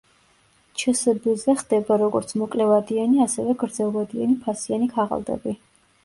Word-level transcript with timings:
ჩსბ–ზე 0.83 1.53
ხდება 1.59 1.97
როგორც 2.03 2.31
მოკლევადიანი 2.41 3.21
ასევე 3.25 3.53
გრძელვადიანი 3.65 4.39
ფასიანი 4.47 4.89
ქაღალდებით. 4.97 5.61